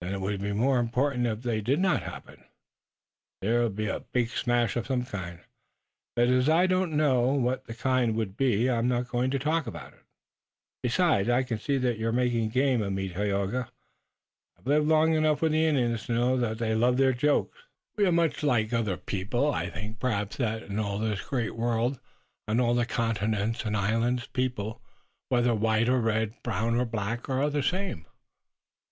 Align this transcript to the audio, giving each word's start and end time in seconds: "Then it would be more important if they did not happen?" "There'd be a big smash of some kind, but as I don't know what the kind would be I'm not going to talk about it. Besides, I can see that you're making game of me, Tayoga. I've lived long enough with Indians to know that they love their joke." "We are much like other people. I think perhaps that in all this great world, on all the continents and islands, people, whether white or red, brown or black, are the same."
"Then 0.00 0.14
it 0.14 0.20
would 0.20 0.40
be 0.42 0.50
more 0.52 0.80
important 0.80 1.28
if 1.28 1.42
they 1.42 1.60
did 1.60 1.78
not 1.78 2.02
happen?" 2.02 2.44
"There'd 3.40 3.76
be 3.76 3.86
a 3.86 4.00
big 4.00 4.30
smash 4.30 4.74
of 4.74 4.88
some 4.88 5.04
kind, 5.04 5.38
but 6.16 6.26
as 6.26 6.48
I 6.48 6.66
don't 6.66 6.96
know 6.96 7.20
what 7.34 7.66
the 7.66 7.74
kind 7.74 8.16
would 8.16 8.36
be 8.36 8.68
I'm 8.68 8.88
not 8.88 9.06
going 9.06 9.30
to 9.30 9.38
talk 9.38 9.68
about 9.68 9.92
it. 9.92 10.02
Besides, 10.82 11.28
I 11.28 11.44
can 11.44 11.60
see 11.60 11.78
that 11.78 11.98
you're 11.98 12.10
making 12.10 12.48
game 12.48 12.82
of 12.82 12.92
me, 12.92 13.10
Tayoga. 13.10 13.70
I've 14.58 14.66
lived 14.66 14.88
long 14.88 15.14
enough 15.14 15.40
with 15.40 15.54
Indians 15.54 16.06
to 16.06 16.14
know 16.14 16.36
that 16.36 16.58
they 16.58 16.74
love 16.74 16.96
their 16.96 17.12
joke." 17.12 17.54
"We 17.94 18.06
are 18.06 18.10
much 18.10 18.42
like 18.42 18.72
other 18.72 18.96
people. 18.96 19.52
I 19.54 19.70
think 19.70 20.00
perhaps 20.00 20.36
that 20.38 20.64
in 20.64 20.80
all 20.80 20.98
this 20.98 21.20
great 21.22 21.54
world, 21.54 22.00
on 22.48 22.58
all 22.58 22.74
the 22.74 22.86
continents 22.86 23.64
and 23.64 23.76
islands, 23.76 24.26
people, 24.26 24.82
whether 25.28 25.54
white 25.54 25.88
or 25.88 26.00
red, 26.00 26.34
brown 26.42 26.74
or 26.74 26.84
black, 26.86 27.28
are 27.28 27.48
the 27.48 27.62
same." 27.62 28.04